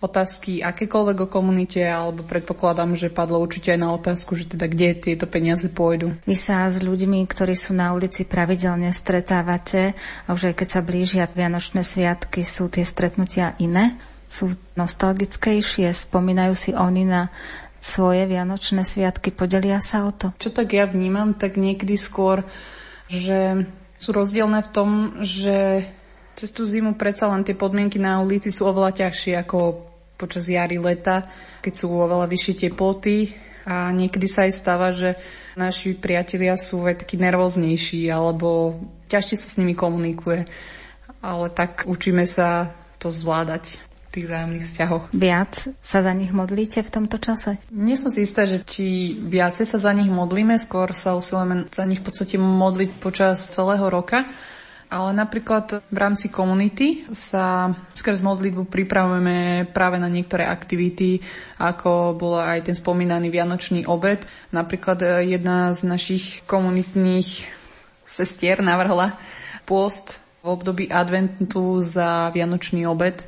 [0.00, 4.94] otázky akékoľvek o komunite, alebo predpokladám, že padlo určite aj na otázku, že teda kde
[4.96, 6.14] tieto peniaze pôjdu.
[6.28, 10.80] Vy sa s ľuďmi, ktorí sú na ulici pravidelne stretávate a už aj keď sa
[10.84, 13.96] blížia Vianočné sviatky, sú tie stretnutia iné?
[14.28, 15.88] Sú nostalgickejšie?
[15.90, 17.32] Spomínajú si oni na
[17.86, 19.30] svoje Vianočné sviatky?
[19.30, 20.34] Podelia sa o to?
[20.42, 22.42] Čo tak ja vnímam, tak niekedy skôr,
[23.06, 23.70] že
[24.02, 24.90] sú rozdielne v tom,
[25.22, 25.86] že
[26.34, 30.76] cez tú zimu predsa len tie podmienky na ulici sú oveľa ťažšie ako počas jary,
[30.76, 31.24] leta,
[31.62, 33.32] keď sú oveľa vyššie teploty
[33.64, 35.16] a niekedy sa aj stáva, že
[35.56, 38.76] naši priatelia sú aj takí nervóznejší alebo
[39.08, 40.44] ťažšie sa s nimi komunikuje.
[41.24, 42.70] Ale tak učíme sa
[43.00, 43.80] to zvládať
[44.16, 45.04] tých vzájomných vzťahoch.
[45.12, 47.60] Viac sa za nich modlíte v tomto čase?
[47.68, 51.84] Nie som si istá, že či viacej sa za nich modlíme, skôr sa usilujeme za
[51.84, 54.24] nich v podstate modliť počas celého roka
[54.86, 61.18] Ale napríklad v rámci komunity sa skrz modlitbu pripravujeme práve na niektoré aktivity,
[61.58, 64.22] ako bol aj ten spomínaný Vianočný obed.
[64.54, 67.50] Napríklad e, jedna z našich komunitných
[68.06, 69.18] sestier navrhla
[69.66, 73.26] pôst v období adventu za Vianočný obed.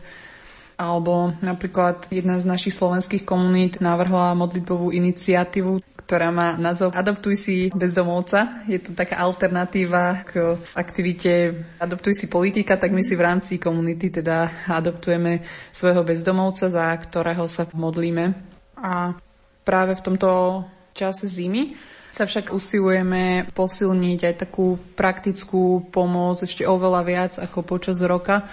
[0.79, 7.57] Alebo napríklad jedna z našich slovenských komunít navrhla modlitbovú iniciatívu, ktorá má názov Adoptuj si
[7.74, 8.64] bezdomovca.
[8.64, 14.09] Je to taká alternatíva k aktivite Adoptuj si politika, tak my si v rámci komunity
[14.09, 18.33] teda adoptujeme svojho bezdomovca, za ktorého sa modlíme.
[18.79, 19.18] A
[19.66, 20.62] práve v tomto
[20.97, 21.76] čase zimy
[22.09, 28.49] sa však usilujeme posilniť aj takú praktickú pomoc ešte oveľa viac ako počas roka,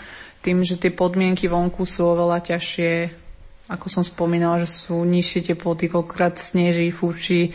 [0.46, 3.10] tým, že tie podmienky vonku sú oveľa ťažšie,
[3.66, 7.50] ako som spomínala, že sú nižšie teploty, koľkokrát sneží, fúči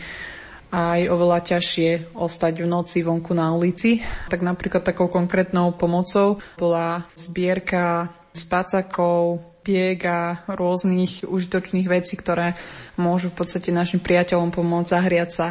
[0.75, 4.03] a aj oveľa ťažšie ostať v noci vonku na ulici.
[4.27, 12.59] Tak napríklad takou konkrétnou pomocou bola zbierka spacakov, diek a rôznych užitočných vecí, ktoré
[12.99, 15.47] môžu v podstate našim priateľom pomôcť zahriať sa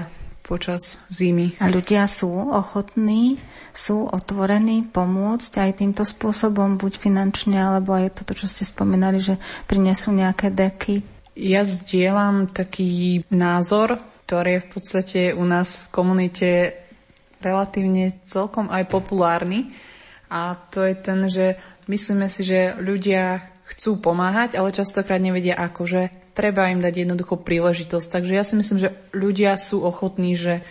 [0.51, 1.55] počas zimy.
[1.63, 3.39] A ľudia sú ochotní,
[3.71, 9.39] sú otvorení pomôcť aj týmto spôsobom, buď finančne, alebo aj toto, čo ste spomínali, že
[9.71, 11.07] prinesú nejaké deky?
[11.39, 16.49] Ja zdieľam taký názor, ktorý je v podstate u nás v komunite
[17.39, 19.71] relatívne celkom aj populárny.
[20.31, 21.59] A to je ten, že
[21.91, 26.01] myslíme si, že ľudia chcú pomáhať, ale častokrát nevedia ako, že
[26.35, 28.07] treba im dať jednoducho príležitosť.
[28.11, 30.67] Takže ja si myslím, že ľudia sú ochotní, že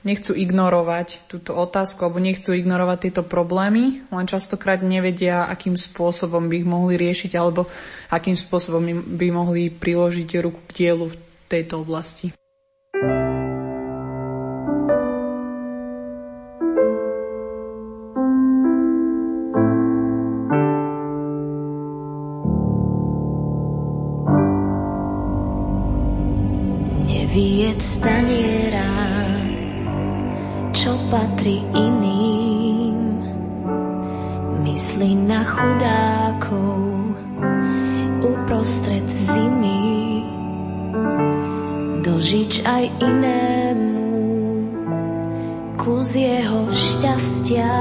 [0.00, 6.64] nechcú ignorovať túto otázku alebo nechcú ignorovať tieto problémy, len častokrát nevedia, akým spôsobom by
[6.64, 7.68] ich mohli riešiť alebo
[8.08, 8.80] akým spôsobom
[9.20, 11.16] by mohli priložiť ruku k dielu v
[11.52, 12.32] tejto oblasti.
[27.80, 28.92] Taniera,
[30.72, 33.00] čo patrí iným.
[34.64, 37.16] Myslí na chudákov
[38.20, 40.24] uprostred zimy.
[42.04, 44.00] Dožič aj inému
[45.80, 47.72] kus jeho šťastia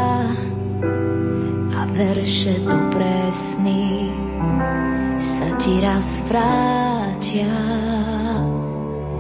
[1.75, 4.07] a verše dobré sny
[5.19, 7.51] sa ti raz vrátia.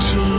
[0.00, 0.37] cheese.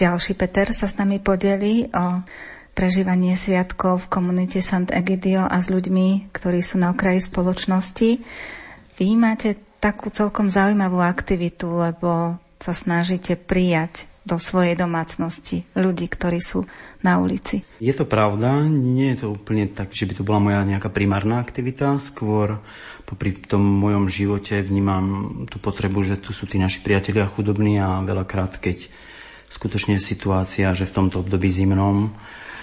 [0.00, 2.24] Ďalší Peter sa s nami podelí o
[2.72, 8.24] prežívanie sviatkov v komunite Sant Egidio a s ľuďmi, ktorí sú na okraji spoločnosti.
[8.96, 16.40] Vy máte takú celkom zaujímavú aktivitu, lebo sa snažíte prijať do svojej domácnosti ľudí, ktorí
[16.40, 16.68] sú
[17.00, 17.64] na ulici.
[17.80, 21.40] Je to pravda, nie je to úplne tak, že by to bola moja nejaká primárna
[21.40, 22.60] aktivita, skôr
[23.08, 28.04] popri tom mojom živote vnímam tú potrebu, že tu sú tí naši priatelia chudobní a
[28.04, 28.92] veľakrát, keď
[29.60, 32.16] skutočne situácia, že v tomto období zimnom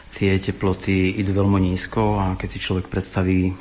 [0.10, 3.54] tie teploty idú veľmi nízko a keď si človek predstaví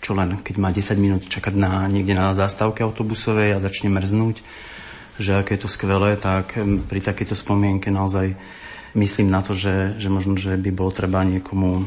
[0.00, 4.40] čo len keď má 10 minút čakať na, niekde na zástavke autobusovej a začne mrznúť,
[5.20, 6.56] že aké je to skvelé, tak
[6.88, 8.32] pri takejto spomienke naozaj
[8.96, 11.84] myslím na to, že, že možno, že by bolo treba niekomu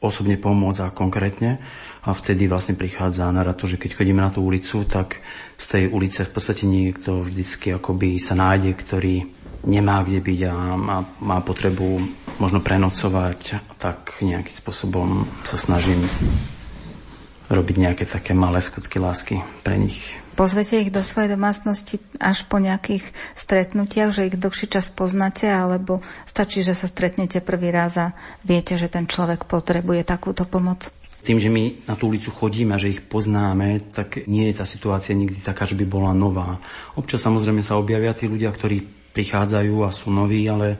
[0.00, 1.60] osobne pomôcť a konkrétne.
[2.08, 5.20] A vtedy vlastne prichádza na to, že keď chodíme na tú ulicu, tak
[5.60, 9.35] z tej ulice v podstate niekto vždycky akoby sa nájde, ktorý
[9.66, 12.00] nemá kde byť a má, má potrebu
[12.38, 16.06] možno prenocovať, tak nejakým spôsobom sa snažím
[17.46, 20.18] robiť nejaké také malé skutky lásky pre nich.
[20.36, 23.00] Pozvete ich do svojej domácnosti až po nejakých
[23.32, 28.12] stretnutiach, že ich dlhší čas poznáte, alebo stačí, že sa stretnete prvý raz a
[28.44, 30.92] viete, že ten človek potrebuje takúto pomoc?
[31.24, 34.68] Tým, že my na tú ulicu chodíme a že ich poznáme, tak nie je tá
[34.68, 36.60] situácia nikdy taká, že by bola nová.
[36.94, 40.76] Občas samozrejme sa objavia tí ľudia, ktorí prichádzajú a sú noví, ale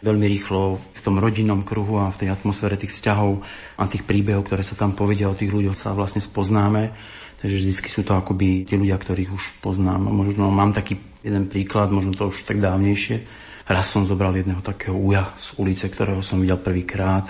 [0.00, 3.44] veľmi rýchlo v tom rodinnom kruhu a v tej atmosfére tých vzťahov
[3.76, 6.96] a tých príbehov, ktoré sa tam povedia o tých ľuďoch, sa vlastne spoznáme
[7.44, 10.08] Takže vždy sú to akoby tí ľudia, ktorých už poznám.
[10.08, 13.20] Možno mám taký jeden príklad, možno to už tak dávnejšie.
[13.68, 17.28] Raz som zobral jedného takého uja z ulice, ktorého som videl prvýkrát,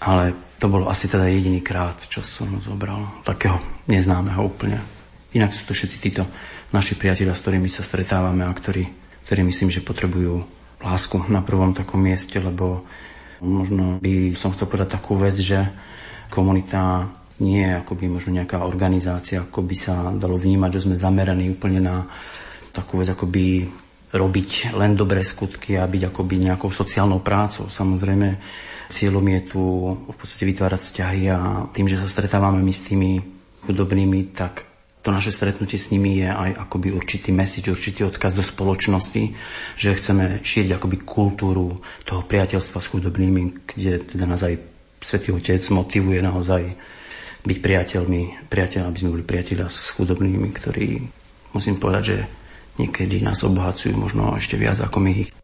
[0.00, 3.20] ale to bolo asi teda jediný krát, čo som zobral.
[3.28, 3.60] Takého
[3.92, 4.80] neznámeho úplne.
[5.36, 6.24] Inak sú to všetci títo
[6.72, 10.42] naši priatelia, s ktorými sa stretávame a ktorí, ktorí myslím, že potrebujú
[10.82, 12.82] lásku na prvom takom mieste, lebo
[13.42, 15.62] možno by som chcel povedať takú vec, že
[16.30, 17.06] komunita
[17.42, 21.80] nie je akoby možno nejaká organizácia, ako by sa dalo vnímať, že sme zameraní úplne
[21.82, 21.96] na
[22.70, 23.66] takú vec, akoby
[24.12, 27.66] robiť len dobré skutky a byť akoby nejakou sociálnou prácou.
[27.72, 28.36] Samozrejme,
[28.92, 29.62] cieľom je tu
[30.04, 31.38] v podstate vytvárať vzťahy a
[31.72, 33.10] tým, že sa stretávame my s tými
[33.64, 34.68] chudobnými, tak
[35.02, 39.34] to naše stretnutie s nimi je aj akoby určitý message, určitý odkaz do spoločnosti,
[39.74, 41.74] že chceme šíriť akoby kultúru
[42.06, 44.62] toho priateľstva s chudobnými, kde teda nás aj
[45.02, 46.78] Svetý Otec motivuje naozaj
[47.42, 51.02] byť priateľmi, priateľ, aby sme boli priateľa s chudobnými, ktorí,
[51.50, 52.18] musím povedať, že
[52.78, 55.41] niekedy nás obohacujú možno ešte viac ako my ich.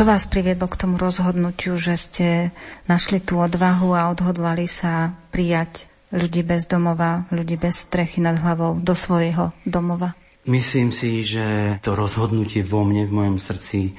[0.00, 2.28] Čo vás priviedlo k tomu rozhodnutiu, že ste
[2.88, 8.80] našli tú odvahu a odhodlali sa prijať ľudí bez domova, ľudí bez strechy nad hlavou
[8.80, 10.16] do svojho domova?
[10.48, 13.92] Myslím si, že to rozhodnutie vo mne, v mojom srdci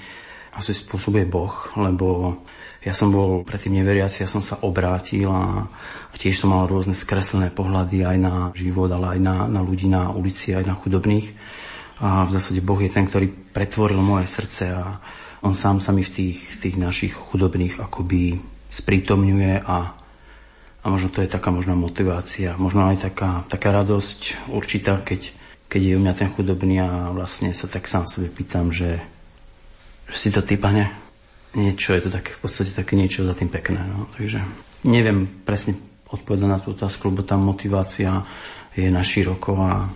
[0.58, 2.42] asi spôsobuje Boh, lebo
[2.82, 5.70] ja som bol predtým neveriaci, ja som sa obrátil a,
[6.10, 9.86] a tiež som mal rôzne skreslené pohľady aj na život, ale aj na, na ľudí
[9.86, 11.30] na ulici, aj na chudobných.
[12.02, 14.98] A v zásade Boh je ten, ktorý pretvoril moje srdce a
[15.42, 18.38] on sám sa mi v tých, tých našich chudobných akoby
[18.72, 19.78] sprítomňuje a,
[20.82, 25.34] a možno to je taká možná motivácia, možno aj taká, taká radosť určitá, keď,
[25.68, 29.02] keď je u mňa ten chudobný a vlastne sa tak sám sebe pýtam, že,
[30.08, 30.88] že si to ty, pane,
[31.58, 33.82] niečo je to také, v podstate také niečo za tým pekné.
[33.84, 34.08] No.
[34.14, 34.40] Takže
[34.88, 35.76] neviem presne
[36.08, 38.24] odpovedať na tú otázku, lebo tá motivácia
[38.72, 39.92] je na široko a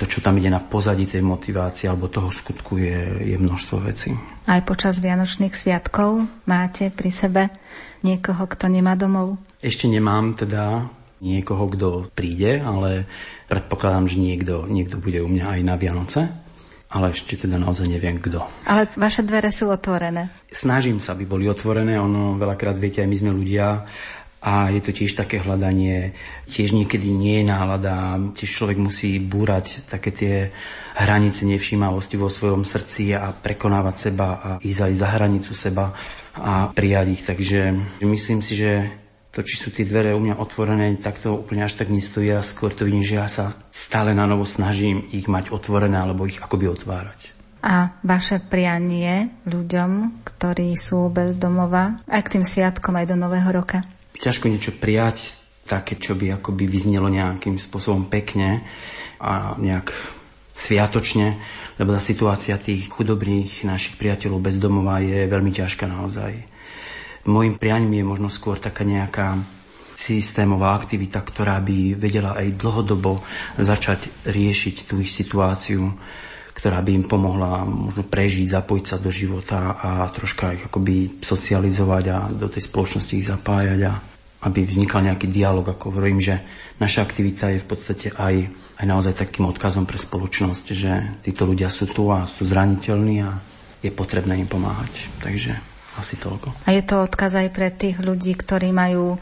[0.00, 4.16] to, čo tam ide na pozadí tej motivácie alebo toho skutku je, je množstvo vecí.
[4.48, 7.42] Aj počas Vianočných sviatkov máte pri sebe
[8.00, 9.36] niekoho, kto nemá domov?
[9.60, 10.88] Ešte nemám teda
[11.20, 13.04] niekoho, kto príde, ale
[13.52, 16.22] predpokladám, že niekto, niekto bude u mňa aj na Vianoce.
[16.90, 18.42] Ale ešte teda naozaj neviem kto.
[18.66, 20.42] Ale vaše dvere sú otvorené.
[20.50, 21.94] Snažím sa, aby boli otvorené.
[21.94, 23.86] Ono veľakrát, viete, aj my sme ľudia
[24.40, 26.16] a je to tiež také hľadanie,
[26.48, 30.34] tiež niekedy nie je nálada, tiež človek musí búrať také tie
[30.96, 35.92] hranice nevšímavosti vo svojom srdci a prekonávať seba a ísť aj za hranicu seba
[36.32, 37.22] a prijať ich.
[37.28, 37.60] Takže
[38.00, 38.88] myslím si, že
[39.30, 42.42] to, či sú tie dvere u mňa otvorené, tak to úplne až tak nestojí a
[42.42, 46.40] skôr to vidím, že ja sa stále na novo snažím ich mať otvorené alebo ich
[46.40, 47.36] akoby otvárať.
[47.60, 53.52] A vaše prianie ľuďom, ktorí sú bez domova, aj k tým sviatkom, aj do Nového
[53.52, 53.84] roka?
[54.20, 58.66] Ťažko niečo prijať také, čo by akoby vyznelo nejakým spôsobom pekne
[59.22, 59.94] a nejak
[60.50, 61.40] sviatočne,
[61.80, 66.36] lebo tá situácia tých chudobných našich priateľov bez domova je veľmi ťažká naozaj.
[67.24, 69.40] Mojím prianím je možno skôr taká nejaká
[69.96, 73.20] systémová aktivita, ktorá by vedela aj dlhodobo
[73.60, 75.92] začať riešiť tú ich situáciu,
[76.56, 82.04] ktorá by im pomohla možno prežiť, zapojiť sa do života a troška ich akoby socializovať
[82.12, 84.09] a do tej spoločnosti ich zapájať a
[84.40, 86.40] aby vznikal nejaký dialog, ako hovorím, že
[86.80, 88.48] naša aktivita je v podstate aj,
[88.80, 93.36] aj naozaj takým odkazom pre spoločnosť, že títo ľudia sú tu a sú zraniteľní a
[93.84, 95.12] je potrebné im pomáhať.
[95.20, 95.52] Takže
[96.00, 96.56] asi toľko.
[96.64, 99.20] A je to odkaz aj pre tých ľudí, ktorí majú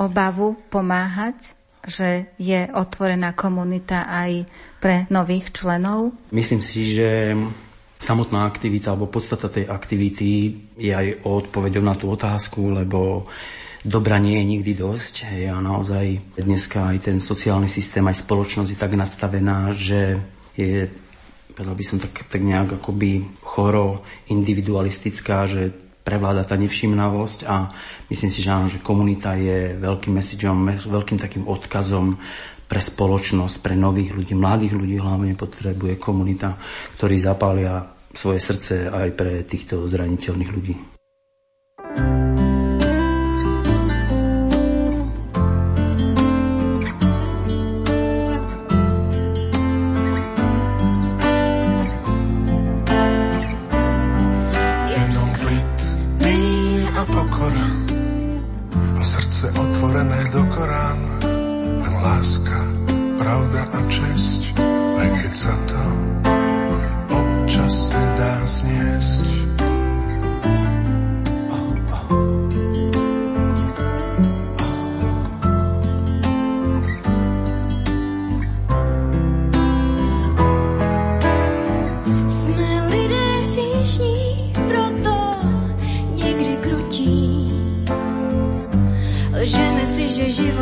[0.00, 1.52] obavu pomáhať,
[1.86, 4.48] že je otvorená komunita aj
[4.80, 6.16] pre nových členov?
[6.32, 7.36] Myslím si, že
[7.96, 13.24] samotná aktivita alebo podstata tej aktivity je aj odpovedou na tú otázku, lebo
[13.86, 15.14] dobra nie je nikdy dosť.
[15.30, 20.18] Hej, naozaj dneska aj ten sociálny systém, aj spoločnosť je tak nadstavená, že
[20.58, 20.90] je,
[21.54, 25.70] povedal by som tak, tak nejak akoby choro, individualistická, že
[26.02, 27.70] prevláda tá nevšimnavosť a
[28.10, 32.18] myslím si, že áno, že komunita je veľkým messageom, veľkým takým odkazom
[32.66, 36.58] pre spoločnosť, pre nových ľudí, mladých ľudí hlavne potrebuje komunita,
[36.98, 40.95] ktorí zapália svoje srdce aj pre týchto zraniteľných ľudí.
[59.46, 60.98] srdce otvorené do Korán.
[61.82, 62.58] Len láska,
[63.18, 64.42] pravda a česť,
[64.98, 65.82] aj keď sa to
[67.14, 69.25] občas nedá zniesť.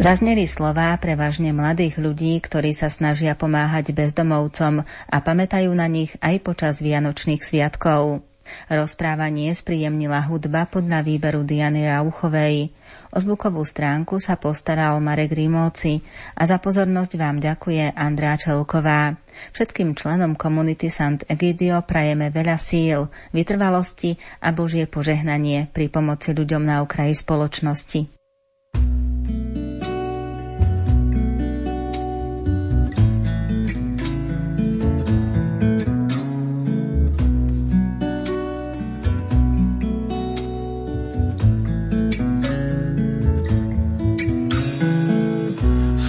[0.00, 6.40] Zazneli slová prevažne mladých ľudí, ktorí sa snažia pomáhať bezdomovcom a pamätajú na nich aj
[6.40, 8.24] počas Vianočných sviatkov.
[8.72, 12.72] Rozprávanie spríjemnila hudba podľa výberu Diany Rauchovej.
[13.12, 16.00] O zvukovú stránku sa postaral Marek Rímovci
[16.32, 19.20] a za pozornosť vám ďakuje Andrá Čelková.
[19.52, 26.64] Všetkým členom komunity Sant Egidio prajeme veľa síl, vytrvalosti a Božie požehnanie pri pomoci ľuďom
[26.64, 28.19] na okraji spoločnosti.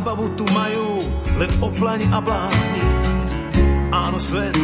[0.00, 0.96] Zábavu tu majú
[1.36, 2.84] len oplaň a blázni.
[3.92, 4.56] Áno, svet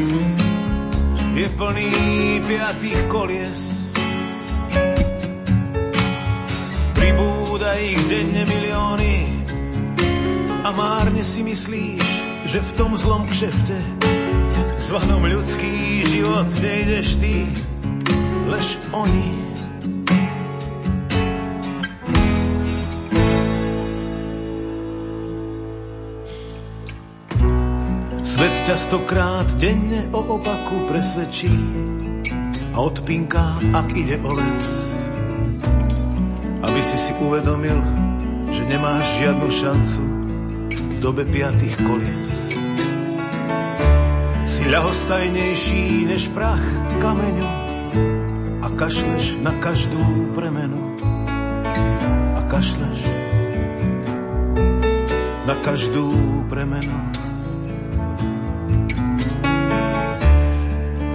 [1.37, 1.93] je plný
[2.41, 3.93] piatých kolies.
[6.97, 9.45] Pribúda ich denne milióny
[10.65, 12.07] a márne si myslíš,
[12.49, 13.77] že v tom zlom kšefte
[14.81, 17.45] zvanom ľudský život nejdeš ty,
[18.49, 19.46] lež oni.
[28.67, 31.55] Častokrát denne o opaku presvedčí
[32.75, 34.67] a odpinká, ak ide o vec.
[36.67, 37.79] Aby si si uvedomil,
[38.51, 40.03] že nemáš žiadnu šancu
[40.67, 42.31] v dobe piatých kolies.
[44.51, 46.67] Si ľahostajnejší než prach
[46.99, 47.51] kameňu
[48.67, 50.99] a kašleš na každú premenu.
[52.35, 53.07] A kašleš
[55.47, 56.11] na každú
[56.51, 57.16] premenu.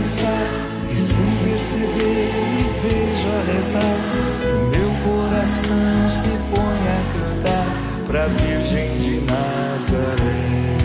[0.00, 0.48] deixar
[0.90, 3.98] e sem perceber me vejo a rezar.
[4.72, 7.68] Meu coração se põe a cantar
[8.06, 10.76] pra Virgem de Nazaré.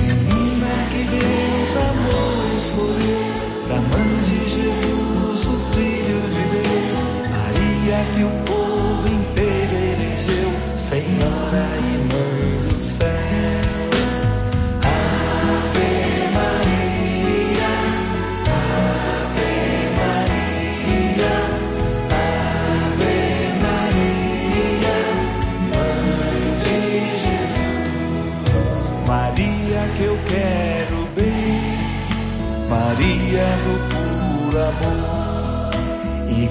[0.00, 3.24] Menina que Deus amor escolheu
[3.66, 6.92] pra mãe de Jesus, o Filho de Deus.
[7.30, 12.03] Maria que o povo inteiro elegeu, Senhora e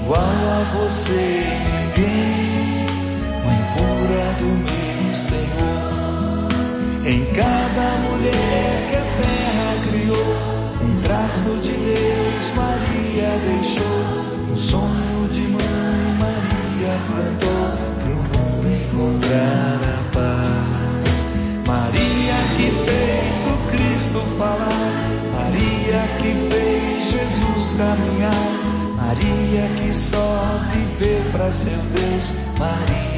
[0.04, 1.24] igual a você
[1.64, 2.86] ninguém.
[3.44, 6.48] mãe pura do meu Senhor,
[7.06, 10.32] em cada mulher que a terra criou,
[10.82, 14.00] um traço de Deus Maria deixou,
[14.52, 17.64] um sonho de mãe Maria plantou,
[17.98, 21.04] pro mundo encontrar a paz.
[21.66, 24.84] Maria que fez o Cristo falar,
[25.32, 28.83] Maria que fez Jesus caminhar.
[29.06, 32.24] Maria que só viveu para ser Deus,
[32.58, 33.13] Maria.